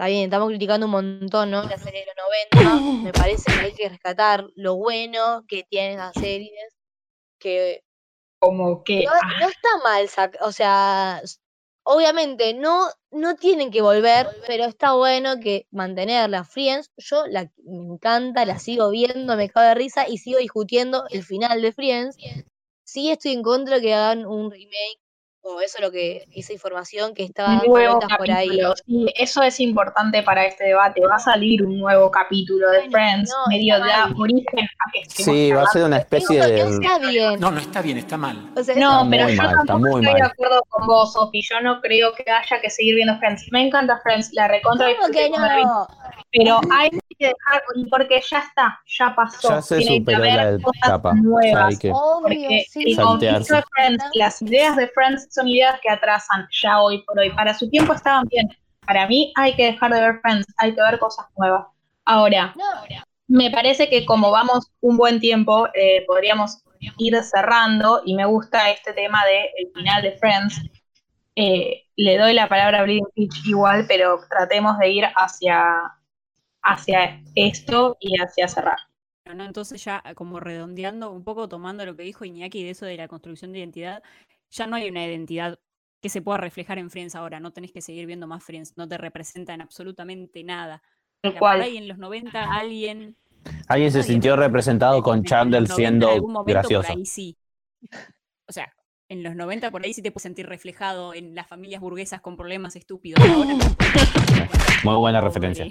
[0.00, 1.62] está bien, estamos criticando un montón, ¿no?
[1.64, 3.02] La serie de los 90.
[3.04, 6.74] Me parece que hay que rescatar lo bueno que tienen las series.
[7.38, 7.84] Que
[8.38, 9.04] Como que.
[9.04, 10.08] no, ah, no está mal,
[10.40, 11.20] o sea,
[11.82, 16.44] obviamente no, no tienen que volver, pero está bueno que mantenerla.
[16.44, 21.04] Friends, yo la, me encanta, la sigo viendo, me cago de risa y sigo discutiendo
[21.10, 22.16] el final de Friends.
[22.84, 24.98] Sí estoy en contra de que hagan un remake,
[25.42, 28.60] o eso es lo que, esa información que estaba nuevo por ahí.
[28.86, 31.00] Sí, eso es importante para este debate.
[31.06, 35.08] Va a salir un nuevo capítulo de Bueno, Friends, no, medio da origen a que
[35.08, 36.64] Sí, va a ser una especie de.
[36.64, 37.40] no está bien.
[37.40, 38.50] No, no está bien, está mal.
[38.56, 41.40] O sea, No, Está pero yo mal, tampoco estoy de acuerdo con vos, Sofi.
[41.42, 43.46] Yo no creo que haya que seguir viendo Friends.
[43.50, 44.88] Me encanta Friends, la recontra
[46.32, 46.90] pero hay
[47.20, 49.48] que dejar, porque ya está, ya pasó.
[49.48, 51.14] Ya se Tiene que superó haber la cosas etapa.
[51.14, 51.64] Nuevas.
[51.68, 51.90] hay que.
[51.92, 52.82] Obvio, Porque sí.
[52.90, 57.18] el conflicto de Friends, las ideas de Friends son ideas que atrasan ya hoy por
[57.18, 57.30] hoy.
[57.30, 58.48] Para su tiempo estaban bien.
[58.86, 61.66] Para mí hay que dejar de ver Friends, hay que ver cosas nuevas.
[62.06, 62.64] Ahora, No,
[63.28, 66.64] me parece que como vamos un buen tiempo, eh, podríamos
[66.96, 70.60] ir cerrando y me gusta este tema del el final de Friends.
[71.36, 75.92] Eh, le doy la palabra a Bleeding Peach igual, pero tratemos de ir hacia,
[76.62, 78.78] hacia esto y hacia cerrar.
[79.34, 79.44] ¿no?
[79.44, 83.08] Entonces ya como redondeando un poco, tomando lo que dijo Iñaki de eso de la
[83.08, 84.02] construcción de identidad,
[84.50, 85.58] ya no hay una identidad
[86.00, 88.88] que se pueda reflejar en Friends ahora, no tenés que seguir viendo más Friends, no
[88.88, 90.82] te representan absolutamente nada.
[91.22, 93.16] Mira, por ahí en los 90 alguien...
[93.68, 96.88] Alguien se sintió representado con en Chandler 90 siendo en algún momento gracioso.
[96.88, 97.36] Por ahí sí.
[98.48, 98.72] O sea,
[99.08, 102.36] en los 90 por ahí sí te puedes sentir reflejado en las familias burguesas con
[102.36, 103.20] problemas estúpidos.
[103.20, 103.54] Ahora.
[104.84, 105.66] Muy buena referencia.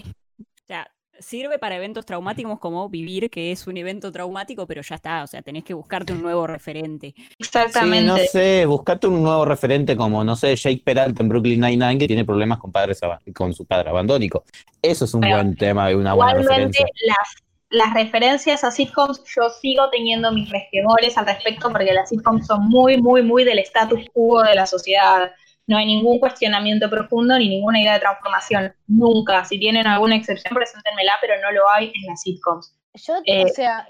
[0.70, 0.88] O sea,
[1.20, 5.24] sirve para eventos traumáticos como vivir, que es un evento traumático, pero ya está.
[5.24, 7.16] O sea, tenés que buscarte un nuevo referente.
[7.16, 8.06] Sí, Exactamente.
[8.06, 12.06] no sé, buscate un nuevo referente como, no sé, Jake Peralta en Brooklyn Nine-Nine que
[12.06, 13.02] tiene problemas con, padres
[13.34, 14.44] con su padre abandónico.
[14.80, 16.86] Eso es un buen tema y una buena Igualmente, referencia.
[17.08, 22.46] las, las referencias a sitcoms, yo sigo teniendo mis resquemores al respecto porque las sitcoms
[22.46, 25.32] son muy, muy, muy del status quo de la sociedad.
[25.70, 28.74] No hay ningún cuestionamiento profundo ni ninguna idea de transformación.
[28.88, 29.46] Nunca.
[29.46, 32.76] Si tienen alguna excepción, preséntenmela, pero no lo hay en las sitcoms.
[32.96, 33.88] yo, Eh, o sea,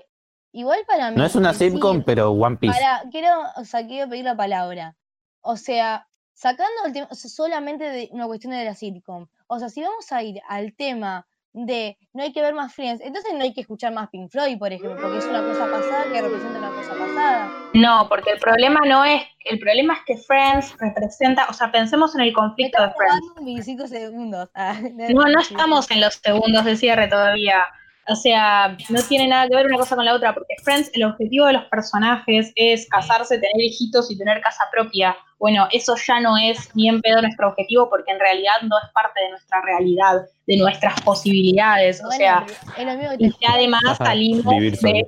[0.52, 1.16] igual para mí.
[1.18, 2.78] No es una decir- sitcom, pero One Piece.
[2.78, 4.98] Para, quiero, o sea, quiero pedir la palabra.
[5.42, 9.28] O sea, sacando el tema, o sea, solamente de una cuestión de la sitcom.
[9.48, 13.02] O sea, si vamos a ir al tema de no hay que ver más Friends,
[13.02, 16.04] entonces no hay que escuchar más Pink Floyd, por ejemplo, porque es una cosa pasada
[16.12, 17.52] que representa una cosa pasada.
[17.74, 22.14] No, porque el problema no es, el problema es que Friends representa, o sea, pensemos
[22.16, 23.20] en el conflicto de Friends.
[23.30, 24.50] robando mis cinco segundos.
[24.54, 24.76] Ah,
[25.14, 27.64] No, no estamos en los segundos de cierre todavía.
[28.10, 31.04] O sea, no tiene nada que ver una cosa con la otra, porque Friends, el
[31.04, 35.16] objetivo de los personajes es casarse, tener hijitos y tener casa propia.
[35.38, 38.92] Bueno, eso ya no es ni en pedo nuestro objetivo, porque en realidad no es
[38.94, 42.02] parte de nuestra realidad, de nuestras posibilidades.
[42.02, 42.46] O Bueno, sea,
[43.18, 45.06] y además Ajá, salimos de,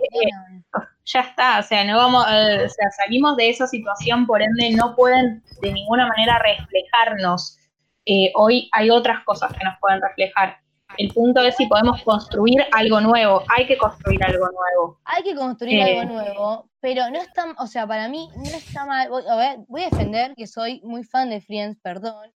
[1.06, 4.72] ya está, o sea, no vamos, eh, o sea, salimos de esa situación, por ende
[4.72, 7.58] no pueden de ninguna manera reflejarnos.
[8.06, 10.58] Eh, hoy hay otras cosas que nos pueden reflejar.
[10.97, 13.43] El punto es si podemos construir algo nuevo.
[13.56, 14.99] Hay que construir algo nuevo.
[15.06, 15.99] Hay que construir Eh.
[15.99, 19.10] algo nuevo, pero no está, o sea, para mí no está mal.
[19.10, 22.34] Voy, a ver, voy a defender que soy muy fan de Friends, perdón.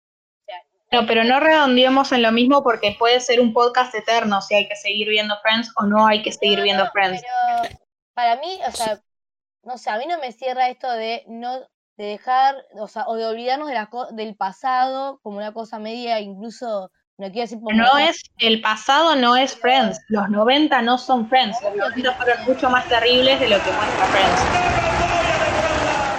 [0.93, 4.69] No, pero no redondeemos en lo mismo porque puede ser un podcast eterno si hay
[4.69, 7.21] que seguir viendo Friends o no hay que seguir No, viendo Friends.
[7.21, 7.77] Pero
[8.15, 9.01] para mí, o sea,
[9.65, 11.59] no sé, a mí no me cierra esto de no
[11.97, 16.21] de dejar, o sea, o de olvidarnos de la del pasado como una cosa media,
[16.21, 20.01] incluso, no quiero decir por No es, el pasado no es Friends.
[20.09, 21.57] Los 90 no son Friends.
[21.63, 24.41] Los 90 fueron mucho más terribles de lo que muestra Friends.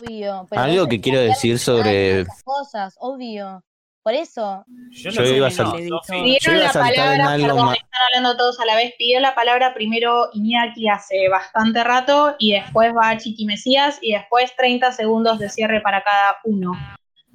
[0.08, 0.48] obvio.
[0.50, 3.64] pero Algo no que quiero decir sobre- esas cosas, obvio.
[4.04, 5.82] Por eso, Yo, Yo no iba a no, saltar-.
[5.82, 7.76] Yo Pidieron la palabra, algo perdón, más.
[7.78, 8.94] están hablando todos a la vez.
[9.00, 14.56] Pidió la palabra primero Iñaki hace bastante rato y después va Chiqui Mesías y después
[14.56, 16.74] 30 segundos de cierre para cada uno.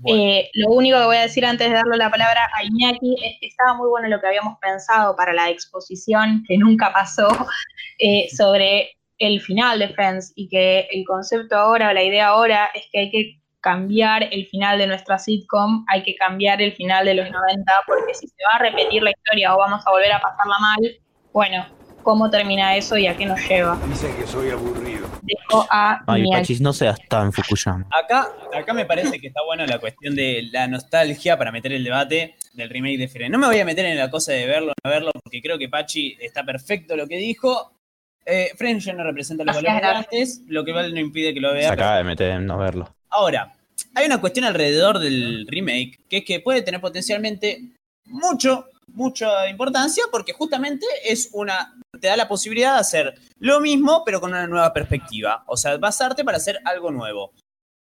[0.06, 3.38] Eh, lo único que voy a decir antes de darle la palabra a Iñaki es
[3.40, 7.28] que estaba muy bueno lo que habíamos pensado para la exposición, que nunca pasó,
[7.98, 12.70] eh, sobre el final de Friends y que el concepto ahora o la idea ahora
[12.74, 17.04] es que hay que cambiar el final de nuestra sitcom, hay que cambiar el final
[17.04, 20.12] de los 90, porque si se va a repetir la historia o vamos a volver
[20.12, 20.98] a pasarla mal,
[21.32, 21.66] bueno,
[22.02, 23.78] ¿cómo termina eso y a qué nos lleva?
[23.88, 25.08] Dice que soy aburrido.
[25.22, 26.24] Dejo a Ay.
[26.30, 27.86] Pachis, no seas tan Fukuyama.
[27.90, 31.84] Acá, acá me parece que está bueno la cuestión de la nostalgia para meter el
[31.84, 33.30] debate del remake de Friends.
[33.30, 35.58] No me voy a meter en la cosa de verlo o no verlo, porque creo
[35.58, 37.72] que Pachi está perfecto lo que dijo.
[38.26, 41.50] Eh, Friends ya no representa los valores antes, lo que vale no impide que lo
[41.50, 41.72] Se vea.
[41.72, 42.94] acaba de meter en no verlo.
[43.08, 43.52] Ahora,
[43.94, 47.60] hay una cuestión alrededor del remake que es que puede tener potencialmente
[48.06, 54.02] mucho, mucha importancia porque justamente es una te da la posibilidad de hacer lo mismo
[54.04, 57.32] pero con una nueva perspectiva, o sea, basarte para hacer algo nuevo.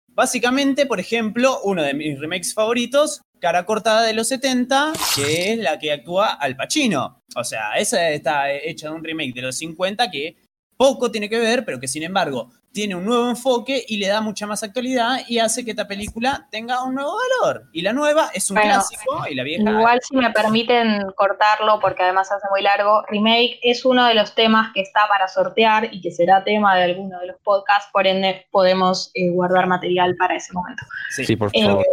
[0.09, 5.59] Básicamente, por ejemplo, uno de mis remakes favoritos, Cara Cortada de los 70, que es
[5.59, 7.23] la que actúa Al Pacino.
[7.37, 10.37] O sea, esa está hecha de un remake de los 50 que
[10.79, 14.21] poco tiene que ver, pero que sin embargo tiene un nuevo enfoque y le da
[14.21, 17.65] mucha más actualidad y hace que esta película tenga un nuevo valor.
[17.73, 19.69] Y la nueva es un Bueno, clásico y la vieja...
[19.69, 24.35] Igual si me permiten cortarlo, porque además hace muy largo, remake es uno de los
[24.37, 28.07] temas que está para sortear y que será tema de alguno de los podcasts, por
[28.07, 30.85] ende podemos eh, guardar material para ese momento.
[31.11, 31.25] Sí.
[31.25, 31.85] Sí, por Eh, favor.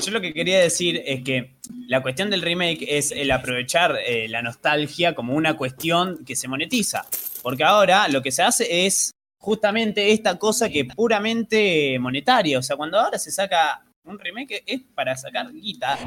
[0.00, 1.56] Yo lo que quería decir es que
[1.88, 6.48] la cuestión del remake es el aprovechar eh, la nostalgia como una cuestión que se
[6.48, 7.04] monetiza.
[7.42, 12.58] Porque ahora lo que se hace es justamente esta cosa que es puramente monetaria.
[12.58, 15.98] O sea, cuando ahora se saca un remake es para sacar guita.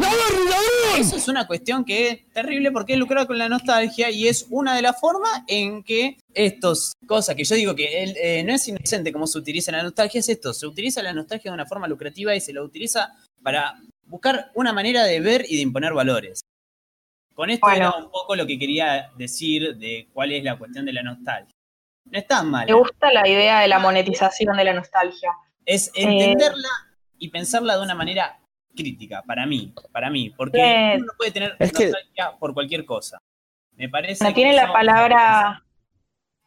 [0.97, 4.47] Eso es una cuestión que es terrible porque es lucrar con la nostalgia y es
[4.49, 8.53] una de las formas en que estos cosas que yo digo que el- eh, no
[8.53, 11.65] es inocente como se utiliza la nostalgia, es esto, se utiliza la nostalgia de una
[11.65, 15.93] forma lucrativa y se la utiliza para buscar una manera de ver y de imponer
[15.93, 16.41] valores.
[17.33, 17.87] Con esto Bueno.
[17.89, 21.53] era un poco lo que quería decir de cuál es la cuestión de la nostalgia.
[22.05, 22.65] No es tan mal.
[22.67, 25.31] Me gusta la idea de la monetización de la nostalgia.
[25.65, 26.67] Es entenderla
[27.17, 28.39] y pensarla de una manera
[28.75, 30.97] crítica, para mí, para mí, porque Bien.
[30.97, 33.17] uno no puede tener Es que- nostalgia por cualquier cosa.
[33.75, 34.25] Me parece.
[34.27, 35.62] Que tiene la palabra,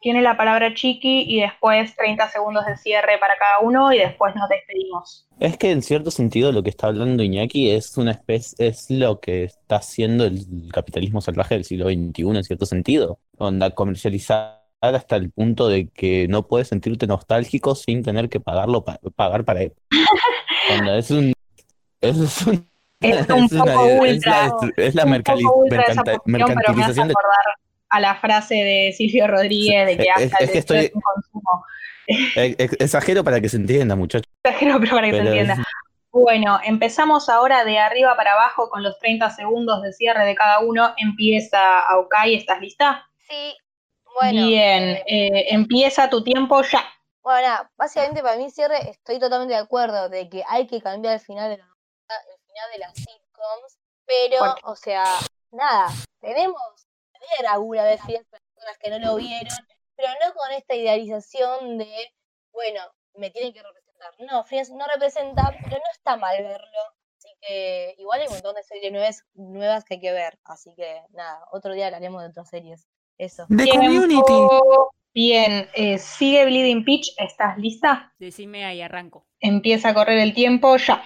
[0.07, 4.33] tiene la palabra chiqui y después 30 segundos de cierre para cada uno y después
[4.37, 5.27] nos despedimos.
[5.37, 9.19] Es que en cierto sentido lo que está hablando Iñaki es una especie, es lo
[9.19, 13.19] que está haciendo el capitalismo salvaje del siglo XXI en cierto sentido.
[13.37, 18.85] Onda, comercializar hasta el punto de que no puedes sentirte nostálgico sin tener que pagarlo
[18.85, 19.73] pa- pagar para él.
[20.79, 21.33] Onda, es un
[21.99, 22.65] eso es un-
[23.01, 27.13] Es un es una- es la, es la mercantilización de
[27.89, 30.91] a la frase de Silvio Rodríguez de que Es- hasta es el que estoy- es
[30.93, 31.65] un consumo.
[32.07, 34.31] Eh, Exagero para que se entienda, muchachos.
[34.43, 35.57] Exagero, pero para que se entienda.
[36.11, 40.59] Bueno, empezamos ahora de arriba para abajo con los 30 segundos de cierre de cada
[40.59, 40.93] uno.
[40.97, 43.05] Empieza Aukai, ¿estás lista?
[43.29, 43.55] Sí,
[44.19, 44.47] bueno.
[44.47, 46.83] Bien, eh, eh, empieza tu tiempo ya.
[47.21, 51.15] Bueno, nada, básicamente para mí cierre estoy totalmente de acuerdo de que hay que cambiar
[51.15, 55.03] el final de la el final de las sitcoms, pero, o sea,
[55.51, 55.87] nada,
[56.21, 56.86] tenemos
[57.37, 59.57] ver alguna vez fiel personas que no lo vieron,
[59.95, 62.13] pero no con esta idealización de,
[62.51, 62.81] bueno,
[63.15, 64.13] me tienen que representar.
[64.19, 66.79] No, Friends no representa, pero no está mal verlo.
[67.17, 70.37] Así que igual hay un montón de series nuevas, nuevas que hay que ver.
[70.43, 72.87] Así que nada, otro día hablaremos de otras series.
[73.17, 73.47] Eso.
[73.47, 74.91] Tiempo.
[75.13, 78.13] Bien, eh, sigue Bleeding Peach, ¿estás lista?
[78.19, 79.25] Decime ahí, arranco.
[79.39, 81.03] Empieza a correr el tiempo ya.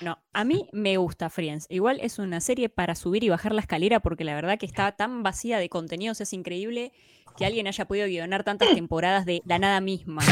[0.00, 1.66] No, a mí me gusta Friends.
[1.68, 4.92] Igual es una serie para subir y bajar la escalera porque la verdad que está
[4.92, 6.92] tan vacía de contenidos, es increíble
[7.36, 10.22] que alguien haya podido guionar tantas temporadas de la nada misma.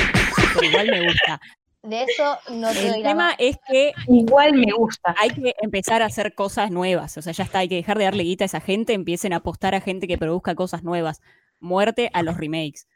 [0.54, 1.40] Pero igual me gusta.
[1.82, 5.14] De eso no te El tema es que Igual me gusta.
[5.16, 7.16] hay que empezar a hacer cosas nuevas.
[7.16, 9.36] O sea, ya está, hay que dejar de darle guita a esa gente, empiecen a
[9.36, 11.20] apostar a gente que produzca cosas nuevas.
[11.60, 12.88] Muerte a los remakes.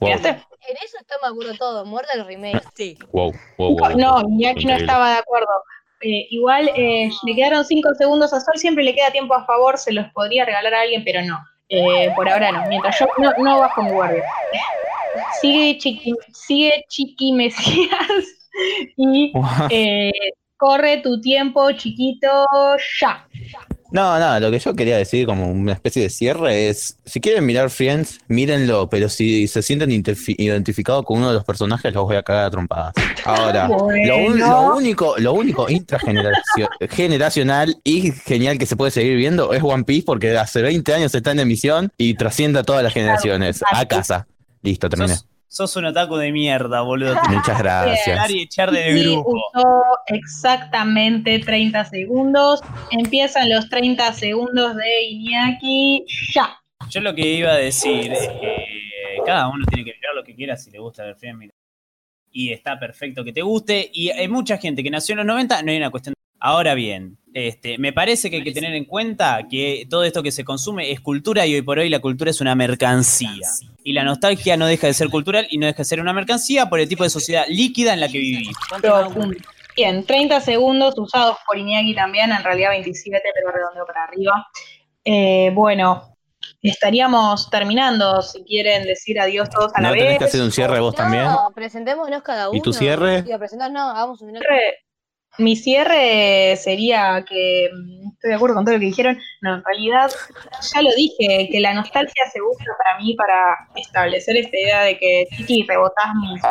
[0.00, 2.62] En eso estamos de acuerdo todo, muerte al remake.
[2.74, 2.98] Sí.
[3.12, 5.48] wow, wow, wow, No, no estaba de acuerdo.
[6.00, 9.78] Eh, igual eh, le quedaron 5 segundos a Sol, siempre le queda tiempo a favor,
[9.78, 11.38] se los podría regalar a alguien, pero no.
[11.68, 14.24] Eh, por ahora no, mientras yo no, no bajo mi guardia.
[15.40, 17.90] Sigue Chiqui, sigue Chiqui Mesías
[18.96, 19.32] y
[19.70, 20.12] eh,
[20.56, 22.46] corre tu tiempo, chiquito,
[23.00, 23.26] ya.
[23.90, 27.46] No, no, lo que yo quería decir como una especie de cierre es, si quieren
[27.46, 32.16] mirar Friends, mírenlo, pero si se sienten identificados con uno de los personajes, los voy
[32.16, 32.92] a cagar a trompadas.
[33.24, 33.86] Ahora, lo,
[34.18, 39.84] un- lo único, lo único intrageneracional y genial que se puede seguir viendo es One
[39.84, 43.62] Piece porque hace 20 años está en emisión y trasciende a todas las generaciones.
[43.70, 44.26] A casa.
[44.62, 45.14] Listo, terminé.
[45.14, 47.16] Sos, sos un otaku de mierda, boludo.
[47.30, 48.30] Muchas gracias.
[48.30, 49.30] y echar del Y grupo.
[49.54, 52.60] usó exactamente 30 segundos.
[52.90, 56.58] Empiezan los 30 segundos de Iñaki, ya.
[56.90, 58.56] Yo lo que iba a decir es que
[59.26, 61.38] cada uno tiene que mirar lo que quiera si le gusta ver Friends.
[61.38, 61.54] mira.
[62.30, 63.90] Y está perfecto que te guste.
[63.92, 66.14] Y hay mucha gente que nació en los 90, no hay una cuestión.
[66.40, 70.32] Ahora bien, este, me parece que hay que tener en cuenta que todo esto que
[70.32, 73.48] se consume es cultura y hoy por hoy la cultura es una mercancía.
[73.84, 76.68] Y la nostalgia no deja de ser cultural y no deja de ser una mercancía
[76.68, 78.54] por el tipo de sociedad líquida en la que vivimos.
[79.76, 84.46] Bien, 30 segundos usados por Iñaki también, en realidad 27, pero redondeo para arriba.
[85.04, 86.16] Eh, bueno,
[86.62, 88.20] estaríamos terminando.
[88.22, 90.02] Si quieren decir adiós todos a la ¿No vez.
[90.02, 91.24] tenés que hacer un cierre vos también?
[91.24, 92.58] No, presentémonos cada uno.
[92.58, 93.22] ¿Y tu cierre?
[93.22, 93.38] Digo,
[93.70, 94.78] no, hagamos un cierre-
[95.38, 99.18] mi cierre sería que mm, estoy de acuerdo con todo lo que dijeron.
[99.40, 100.10] No, en realidad
[100.74, 104.98] ya lo dije, que la nostalgia se usa para mí para establecer esta idea de
[104.98, 106.42] que Titi rebotás mis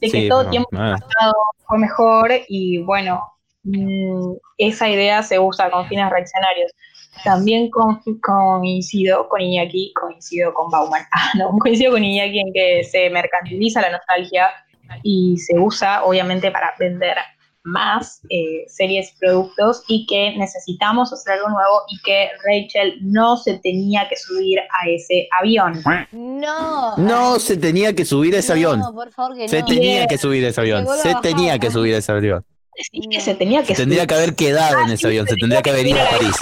[0.00, 0.96] de que Sí, todo pero, tiempo ah.
[0.98, 1.34] pasado
[1.68, 3.22] fue mejor y bueno,
[3.64, 6.72] mm, esa idea se usa con fines reaccionarios.
[7.24, 11.02] También con- coincido con Iñaki, coincido con Bauman.
[11.12, 14.48] Ah, no, coincido con Iñaki en que se mercantiliza la nostalgia
[15.02, 17.16] y se usa obviamente para vender
[17.62, 23.36] más eh, series y productos y que necesitamos hacer algo nuevo y que Rachel no
[23.36, 25.82] se tenía que subir a ese avión.
[26.12, 26.96] No.
[26.96, 28.80] No se tenía que subir ese avión.
[28.80, 29.66] No, por favor que Se no.
[29.66, 30.86] tenía que subir ese avión.
[30.88, 32.44] a Se tenía que subir ese avión.
[32.76, 35.26] Sí, que se tenía que Se tendría que haber quedado en ese avión.
[35.26, 36.36] Se tendría que haber ido a París.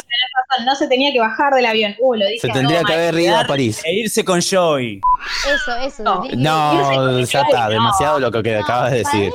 [0.65, 1.95] No se tenía que bajar del avión.
[2.01, 3.81] Uh, lo dije Se tendría que haber ido a París.
[3.85, 5.01] E irse con Joy.
[5.47, 6.03] Eso, eso.
[6.03, 6.25] No.
[6.37, 7.69] No, ya está.
[7.69, 9.33] Demasiado lo que acabas de decir.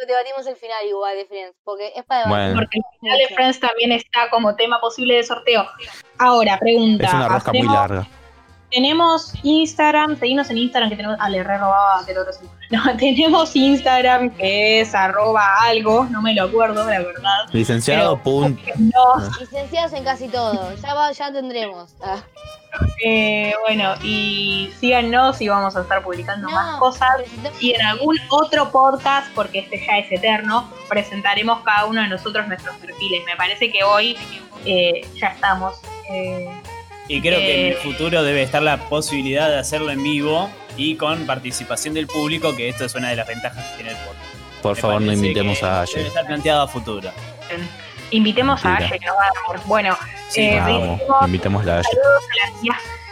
[0.07, 2.45] debatimos el final igual de Friends, porque es para debatir.
[2.45, 2.59] Bueno.
[2.59, 5.65] Porque el final de Friends también está como tema posible de sorteo.
[6.19, 7.05] Ahora, pregunta.
[7.05, 8.07] Es una rosca muy ¿hacemos- larga.
[8.69, 11.17] Tenemos Instagram, seguimos en Instagram que tenemos.
[11.19, 12.31] Ah, le re robaba del otro.
[12.33, 12.45] sí.
[12.71, 17.49] No, tenemos Instagram que es arroba algo, no me lo acuerdo, la verdad.
[17.51, 18.61] Licenciado, Pero- punto.
[18.77, 20.73] No, Licenciados en casi todo.
[20.75, 21.93] Ya, va, ya tendremos.
[22.01, 22.21] Ah.
[23.03, 27.09] Eh, bueno, y síganos y vamos a estar publicando No, más cosas.
[27.59, 32.47] Y en algún otro podcast, porque este ya es eterno, presentaremos cada uno de nosotros
[32.47, 33.23] nuestros perfiles.
[33.25, 34.17] Me parece que hoy
[34.65, 35.75] eh, ya estamos.
[36.11, 36.49] eh,
[37.07, 37.79] Y creo que en el Eh.
[37.83, 42.69] futuro debe estar la posibilidad de hacerlo en vivo y con participación del público, que
[42.69, 44.25] esto es una de las ventajas que tiene el podcast.
[44.61, 46.07] Por Me favor, no invitemos que a Debe Aye.
[46.07, 47.11] estar planteado a futuro.
[48.11, 48.89] Invitemos a Mentira.
[48.89, 49.65] Aye, que nos va a dar.
[49.67, 49.97] Bueno,
[50.29, 51.87] Sí, eh, Vamos, invitémosla a Aye.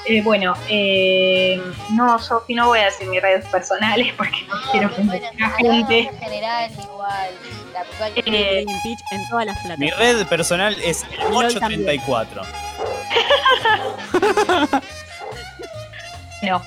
[0.05, 4.89] Eh, bueno, eh, no, Sofi, no voy a decir mis redes personales porque no quiero
[4.95, 5.57] que me Bueno, hablamos
[5.89, 5.99] gente.
[5.99, 7.29] en general igual.
[7.73, 7.83] La
[8.15, 8.65] Eh,
[9.11, 9.79] en todas las plataformas.
[9.79, 12.41] Mi red personal es el LOL 834.
[16.41, 16.61] No.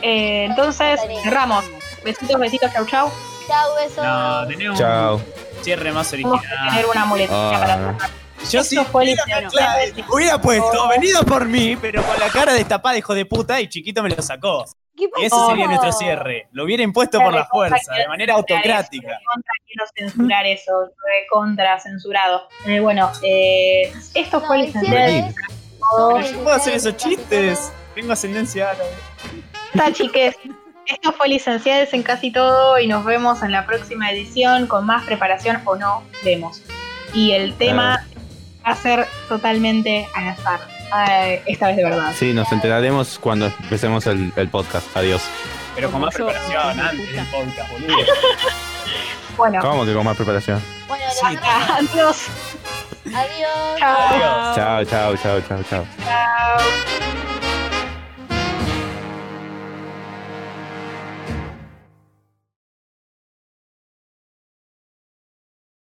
[0.00, 1.62] Eh, entonces, cerramos.
[2.02, 3.12] Besitos, besitos, chau, chau.
[3.46, 4.02] Chau, besos.
[4.02, 5.20] No, tenemos Chao.
[5.62, 6.84] Cierre más que tener original.
[6.90, 7.96] una muletilla Ah.
[7.98, 8.10] para.
[8.50, 9.50] Yo sí, hubiera, licenciado.
[9.50, 13.68] claro, hubiera puesto, venido por mí, pero con la cara destapada, hijo de puta, y
[13.68, 14.64] chiquito me lo sacó.
[14.96, 16.48] ¿Qué Y ese sería nuestro cierre.
[16.52, 19.18] Lo hubiera impuesto por la fuerza, de manera autocrática.
[19.32, 20.72] Contra quiero censurar eso,
[21.30, 22.48] contra censurado.
[22.66, 25.34] Eh, bueno, eh, esto No, fue el cierre
[25.98, 27.72] yo puedo hacer esos chistes.
[27.94, 28.90] Tengo ascendencia árabe.
[29.72, 30.36] Está, chiques.
[30.90, 35.04] Esto fue Licenciados en casi todo y nos vemos en la próxima edición con más
[35.04, 36.62] preparación o no, vemos.
[37.14, 38.04] Y el tema
[38.66, 40.60] va a ser totalmente al azar.
[41.08, 42.12] Eh, esta vez de verdad.
[42.16, 44.84] Sí, nos enteraremos cuando empecemos el, el podcast.
[44.96, 45.22] Adiós.
[45.76, 47.96] Pero con más yo, preparación antes del podcast, boludo.
[49.36, 50.60] Bueno, ¿Cómo que con más preparación?
[50.86, 51.24] Bueno, Sí.
[51.24, 52.26] adiós.
[53.06, 53.78] adiós.
[53.78, 53.96] Chao.
[54.10, 54.56] Adiós.
[54.56, 55.86] Chao, chao, chao, chao, chao.
[56.04, 57.49] Chao.